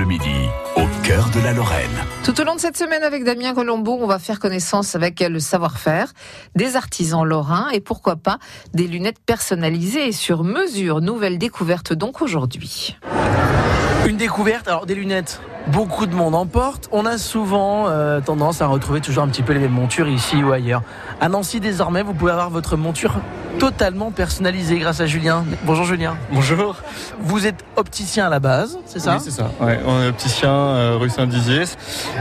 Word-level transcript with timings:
Bleu 0.00 0.08
Midi, 0.08 0.48
au 0.76 0.86
cœur 1.02 1.28
de 1.28 1.40
la 1.40 1.52
Lorraine. 1.52 1.90
Tout 2.24 2.40
au 2.40 2.44
long 2.44 2.54
de 2.54 2.60
cette 2.60 2.78
semaine 2.78 3.02
avec 3.02 3.22
Damien 3.22 3.52
Colombo, 3.52 3.98
on 4.00 4.06
va 4.06 4.18
faire 4.18 4.40
connaissance 4.40 4.94
avec 4.94 5.20
le 5.20 5.38
savoir-faire 5.40 6.14
des 6.56 6.76
artisans 6.76 7.22
lorrains 7.22 7.68
et 7.74 7.80
pourquoi 7.80 8.16
pas 8.16 8.38
des 8.72 8.86
lunettes 8.86 9.18
personnalisées 9.18 10.08
et 10.08 10.12
sur 10.12 10.42
mesure. 10.42 11.02
Nouvelle 11.02 11.36
découverte 11.36 11.92
donc 11.92 12.22
aujourd'hui. 12.22 12.96
Une 14.06 14.16
découverte, 14.16 14.68
alors 14.68 14.86
des 14.86 14.94
lunettes, 14.94 15.42
beaucoup 15.66 16.06
de 16.06 16.14
monde 16.14 16.34
en 16.34 16.46
porte. 16.46 16.88
On 16.92 17.04
a 17.04 17.18
souvent 17.18 17.88
euh, 17.88 18.22
tendance 18.22 18.62
à 18.62 18.68
retrouver 18.68 19.02
toujours 19.02 19.24
un 19.24 19.28
petit 19.28 19.42
peu 19.42 19.52
les 19.52 19.60
mêmes 19.60 19.70
montures 19.70 20.08
ici 20.08 20.42
ou 20.42 20.50
ailleurs. 20.50 20.82
À 21.20 21.28
Nancy, 21.28 21.60
désormais, 21.60 22.02
vous 22.02 22.14
pouvez 22.14 22.32
avoir 22.32 22.48
votre 22.48 22.78
monture 22.78 23.16
totalement 23.58 24.10
personnalisée 24.10 24.78
grâce 24.78 25.00
à 25.00 25.06
Julien. 25.06 25.44
Bonjour 25.64 25.84
Julien. 25.84 26.16
Bonjour. 26.32 26.76
Vous 27.20 27.46
êtes 27.46 27.64
opticien 27.76 28.26
à 28.26 28.30
la 28.30 28.40
base, 28.40 28.78
c'est 28.86 29.00
ça 29.00 29.14
Oui, 29.16 29.20
c'est 29.24 29.30
ça. 29.30 29.50
Ouais, 29.60 29.78
on 29.86 30.02
est 30.02 30.08
opticien 30.08 30.50
euh, 30.50 30.96
rue 30.98 31.10
Saint-Dizier 31.10 31.62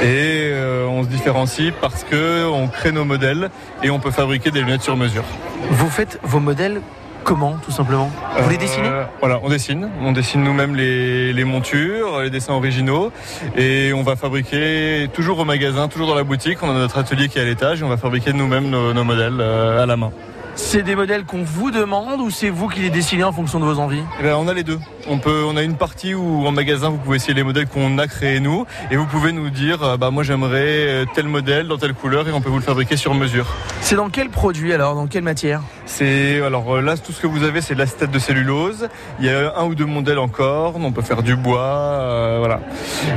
et 0.00 0.50
euh, 0.52 0.86
on 0.86 1.02
se 1.02 1.08
différencie 1.08 1.72
parce 1.80 2.04
que 2.04 2.46
on 2.46 2.68
crée 2.68 2.92
nos 2.92 3.04
modèles 3.04 3.50
et 3.82 3.90
on 3.90 3.98
peut 3.98 4.10
fabriquer 4.10 4.50
des 4.50 4.60
lunettes 4.60 4.82
sur 4.82 4.96
mesure. 4.96 5.24
Vous 5.70 5.88
faites 5.90 6.20
vos 6.22 6.40
modèles 6.40 6.80
comment, 7.24 7.56
tout 7.64 7.70
simplement 7.72 8.10
Vous 8.38 8.50
les 8.50 8.58
dessinez 8.58 8.86
Euh, 8.88 9.04
Voilà, 9.20 9.40
on 9.42 9.48
dessine. 9.48 9.88
On 10.02 10.12
dessine 10.12 10.44
nous-mêmes 10.44 10.76
les, 10.76 11.32
les 11.32 11.44
montures, 11.44 12.20
les 12.20 12.30
dessins 12.30 12.52
originaux 12.52 13.10
et 13.56 13.92
on 13.94 14.02
va 14.02 14.14
fabriquer 14.14 15.08
toujours 15.14 15.38
au 15.38 15.44
magasin, 15.46 15.88
toujours 15.88 16.06
dans 16.08 16.14
la 16.14 16.22
boutique. 16.24 16.58
On 16.62 16.70
a 16.70 16.74
notre 16.74 16.98
atelier 16.98 17.28
qui 17.28 17.38
est 17.38 17.42
à 17.42 17.46
l'étage 17.46 17.80
et 17.80 17.84
on 17.84 17.88
va 17.88 17.96
fabriquer 17.96 18.32
nous-mêmes 18.34 18.68
nos, 18.68 18.92
nos 18.92 19.04
modèles 19.04 19.40
euh, 19.40 19.82
à 19.82 19.86
la 19.86 19.96
main. 19.96 20.10
C'est 20.56 20.82
des 20.82 20.94
modèles 20.94 21.24
qu'on 21.24 21.42
vous 21.42 21.70
demande 21.70 22.20
ou 22.20 22.30
c'est 22.30 22.48
vous 22.48 22.68
qui 22.68 22.80
les 22.80 22.90
dessinez 22.90 23.24
en 23.24 23.32
fonction 23.32 23.58
de 23.58 23.64
vos 23.64 23.78
envies? 23.78 24.02
Eh 24.20 24.22
ben, 24.22 24.36
on 24.36 24.46
a 24.46 24.54
les 24.54 24.62
deux. 24.62 24.78
On 25.08 25.18
peut, 25.18 25.42
on 25.46 25.56
a 25.56 25.62
une 25.62 25.76
partie 25.76 26.14
où 26.14 26.46
en 26.46 26.52
magasin 26.52 26.90
vous 26.90 26.96
pouvez 26.96 27.16
essayer 27.16 27.34
les 27.34 27.42
modèles 27.42 27.66
qu'on 27.66 27.98
a 27.98 28.06
créés 28.06 28.40
nous, 28.40 28.64
et 28.90 28.96
vous 28.96 29.06
pouvez 29.06 29.32
nous 29.32 29.50
dire, 29.50 29.82
euh, 29.82 29.96
bah 29.96 30.10
moi 30.10 30.22
j'aimerais 30.22 30.86
euh, 30.88 31.04
tel 31.14 31.26
modèle 31.26 31.68
dans 31.68 31.76
telle 31.76 31.92
couleur, 31.92 32.28
et 32.28 32.32
on 32.32 32.40
peut 32.40 32.48
vous 32.48 32.58
le 32.58 32.62
fabriquer 32.62 32.96
sur 32.96 33.14
mesure. 33.14 33.46
C'est 33.80 33.96
dans 33.96 34.08
quel 34.08 34.30
produit 34.30 34.72
alors? 34.72 34.94
Dans 34.94 35.06
quelle 35.06 35.24
matière? 35.24 35.60
C'est 35.86 36.40
alors 36.40 36.76
euh, 36.76 36.80
là 36.80 36.96
tout 36.96 37.12
ce 37.12 37.20
que 37.20 37.26
vous 37.26 37.42
avez, 37.42 37.60
c'est 37.60 37.74
de 37.74 37.78
l'acétate 37.78 38.10
de 38.10 38.18
cellulose. 38.18 38.88
Il 39.20 39.26
y 39.26 39.28
a 39.28 39.56
un 39.56 39.64
ou 39.64 39.74
deux 39.74 39.84
modèles 39.84 40.18
en 40.18 40.28
corne. 40.28 40.84
On 40.84 40.92
peut 40.92 41.02
faire 41.02 41.22
du 41.22 41.36
bois, 41.36 41.60
euh, 41.60 42.36
voilà. 42.38 42.60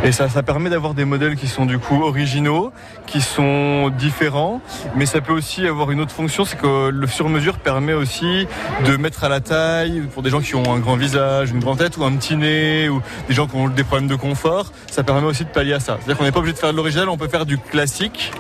Et 0.03 0.11
ça, 0.11 0.29
ça 0.29 0.43
permet 0.43 0.69
d'avoir 0.69 0.93
des 0.93 1.05
modèles 1.05 1.35
qui 1.35 1.47
sont 1.47 1.65
du 1.65 1.79
coup 1.79 2.03
originaux, 2.03 2.71
qui 3.05 3.21
sont 3.21 3.89
différents, 3.97 4.61
mais 4.95 5.05
ça 5.05 5.21
peut 5.21 5.33
aussi 5.33 5.65
avoir 5.65 5.91
une 5.91 6.01
autre 6.01 6.11
fonction, 6.11 6.45
c'est 6.45 6.57
que 6.57 6.89
le 6.89 7.07
sur-mesure 7.07 7.57
permet 7.57 7.93
aussi 7.93 8.47
de 8.85 8.97
mettre 8.97 9.23
à 9.23 9.29
la 9.29 9.39
taille 9.39 10.03
pour 10.13 10.23
des 10.23 10.29
gens 10.29 10.41
qui 10.41 10.55
ont 10.55 10.73
un 10.73 10.79
grand 10.79 10.97
visage, 10.97 11.52
une 11.52 11.59
grande 11.59 11.77
tête 11.77 11.97
ou 11.97 12.03
un 12.03 12.15
petit 12.15 12.35
nez, 12.35 12.89
ou 12.89 13.02
des 13.27 13.33
gens 13.33 13.47
qui 13.47 13.55
ont 13.55 13.69
des 13.69 13.83
problèmes 13.83 14.09
de 14.09 14.15
confort. 14.15 14.71
Ça 14.91 15.03
permet 15.03 15.27
aussi 15.27 15.45
de 15.45 15.49
pallier 15.49 15.73
à 15.73 15.79
ça. 15.79 15.97
C'est-à-dire 15.99 16.17
qu'on 16.17 16.23
n'est 16.25 16.31
pas 16.31 16.39
obligé 16.39 16.53
de 16.53 16.59
faire 16.59 16.71
de 16.71 16.77
l'original, 16.77 17.09
on 17.09 17.17
peut 17.17 17.27
faire 17.27 17.45
du 17.45 17.57
classique 17.57 18.31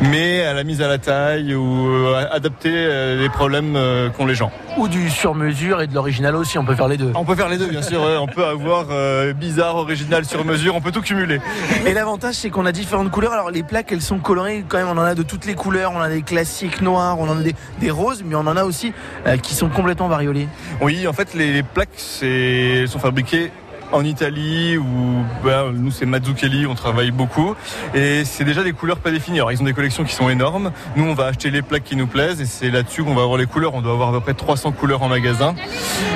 mais 0.00 0.42
à 0.44 0.52
la 0.54 0.64
mise 0.64 0.82
à 0.82 0.88
la 0.88 0.98
taille 0.98 1.54
ou 1.54 1.88
euh, 1.88 2.26
adapter 2.30 2.72
euh, 2.72 3.20
les 3.20 3.28
problèmes 3.28 3.76
euh, 3.76 4.10
qu'ont 4.10 4.26
les 4.26 4.34
gens. 4.34 4.50
Ou 4.76 4.88
du 4.88 5.08
sur-mesure 5.08 5.80
et 5.80 5.86
de 5.86 5.94
l'original 5.94 6.36
aussi, 6.36 6.58
on 6.58 6.64
peut 6.64 6.74
faire 6.74 6.88
les 6.88 6.98
deux. 6.98 7.10
On 7.14 7.24
peut 7.24 7.34
faire 7.34 7.48
les 7.48 7.56
deux, 7.56 7.66
bien 7.66 7.80
sûr. 7.80 8.00
On 8.20 8.26
peut 8.26 8.44
avoir 8.44 8.88
euh, 8.90 9.32
bizarre, 9.32 9.76
original, 9.76 10.26
sur 10.26 10.44
mesure. 10.44 10.74
On 10.74 10.82
peut 10.82 10.92
tout 10.92 11.00
cumuler. 11.00 11.40
Et 11.86 11.94
l'avantage, 11.94 12.34
c'est 12.34 12.50
qu'on 12.50 12.66
a 12.66 12.72
différentes 12.72 13.10
couleurs. 13.10 13.32
Alors, 13.32 13.50
les 13.50 13.62
plaques, 13.62 13.90
elles 13.90 14.02
sont 14.02 14.18
colorées 14.18 14.64
quand 14.68 14.76
même. 14.76 14.88
On 14.88 14.98
en 14.98 15.04
a 15.04 15.14
de 15.14 15.22
toutes 15.22 15.46
les 15.46 15.54
couleurs. 15.54 15.92
On 15.94 15.98
en 15.98 16.02
a 16.02 16.10
des 16.10 16.20
classiques 16.20 16.82
noirs, 16.82 17.18
on 17.18 17.28
en 17.28 17.38
a 17.38 17.42
des, 17.42 17.54
des 17.80 17.90
roses, 17.90 18.22
mais 18.22 18.34
on 18.34 18.40
en 18.40 18.56
a 18.56 18.64
aussi 18.64 18.92
euh, 19.26 19.38
qui 19.38 19.54
sont 19.54 19.70
complètement 19.70 20.08
variolées. 20.08 20.48
Oui, 20.82 21.08
en 21.08 21.14
fait, 21.14 21.32
les 21.32 21.62
plaques 21.62 21.88
c'est, 21.96 22.86
sont 22.86 22.98
fabriquées 22.98 23.50
en 23.92 24.04
Italie 24.04 24.76
ou 24.76 25.24
ben, 25.44 25.72
nous 25.72 25.90
c'est 25.90 26.06
Mazzucchelli, 26.06 26.66
on 26.66 26.74
travaille 26.74 27.10
beaucoup 27.10 27.54
et 27.94 28.24
c'est 28.24 28.44
déjà 28.44 28.62
des 28.62 28.72
couleurs 28.72 28.98
pas 28.98 29.10
définies. 29.10 29.38
Alors 29.38 29.52
ils 29.52 29.60
ont 29.60 29.64
des 29.64 29.72
collections 29.72 30.04
qui 30.04 30.14
sont 30.14 30.28
énormes. 30.28 30.72
Nous 30.96 31.04
on 31.04 31.14
va 31.14 31.26
acheter 31.26 31.50
les 31.50 31.62
plaques 31.62 31.84
qui 31.84 31.96
nous 31.96 32.06
plaisent 32.06 32.40
et 32.40 32.46
c'est 32.46 32.70
là-dessus 32.70 33.04
qu'on 33.04 33.14
va 33.14 33.22
avoir 33.22 33.38
les 33.38 33.46
couleurs. 33.46 33.74
On 33.74 33.82
doit 33.82 33.92
avoir 33.92 34.10
à 34.10 34.12
peu 34.12 34.20
près 34.20 34.34
300 34.34 34.72
couleurs 34.72 35.02
en 35.02 35.08
magasin. 35.08 35.54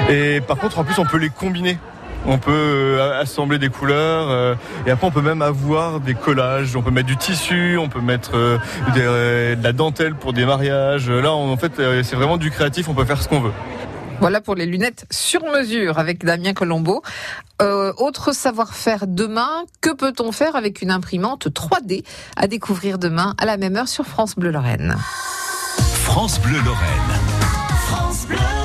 Et 0.08 0.41
par 0.41 0.58
contre 0.58 0.78
en 0.78 0.84
plus 0.84 0.98
on 0.98 1.04
peut 1.04 1.19
les 1.19 1.31
combiner. 1.31 1.78
On 2.26 2.36
peut 2.36 2.50
euh, 2.53 3.20
assembler 3.20 3.58
des 3.58 3.70
couleurs 3.70 4.28
euh, 4.31 4.54
et 4.87 4.91
après 4.91 5.06
on 5.06 5.10
peut 5.10 5.22
même 5.22 5.41
avoir 5.41 6.00
des 6.00 6.14
collages. 6.14 6.76
On 6.76 6.82
peut 6.82 6.91
mettre 6.91 7.06
du 7.06 7.16
tissu, 7.16 7.78
on 7.78 7.88
peut 7.88 8.02
mettre 8.02 8.32
euh, 8.34 8.58
de 8.94 9.62
la 9.62 9.72
dentelle 9.72 10.14
pour 10.14 10.32
des 10.32 10.44
mariages. 10.44 11.08
Là 11.08 11.32
en 11.32 11.56
fait 11.56 11.72
c'est 12.02 12.16
vraiment 12.16 12.37
du 12.37 12.50
créatif. 12.50 12.88
On 12.88 12.94
peut 12.94 13.04
faire 13.04 13.22
ce 13.22 13.28
qu'on 13.28 13.41
veut. 13.41 13.52
Voilà 14.20 14.42
pour 14.42 14.54
les 14.54 14.66
lunettes 14.66 15.06
sur 15.10 15.42
mesure 15.44 15.98
avec 15.98 16.25
Damien 16.25 16.53
Colombo. 16.53 17.03
Euh, 17.62 17.92
autre 17.97 18.32
savoir-faire 18.32 19.06
demain, 19.06 19.64
que 19.81 19.91
peut-on 19.94 20.31
faire 20.31 20.56
avec 20.56 20.82
une 20.82 20.91
imprimante 20.91 21.48
3D 21.48 22.04
à 22.36 22.47
découvrir 22.47 22.98
demain 22.98 23.34
à 23.38 23.47
la 23.47 23.56
même 23.56 23.76
heure 23.76 23.88
sur 23.88 24.04
France 24.04 24.36
Bleu 24.36 24.50
Lorraine? 24.50 24.94
France 26.04 26.38
Bleu 26.41 26.58
Lorraine. 26.62 28.59